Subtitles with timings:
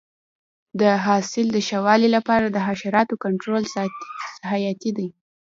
[0.79, 3.63] د حاصل د ښه والي لپاره د حشراتو کنټرول
[4.51, 5.07] حیاتي دی.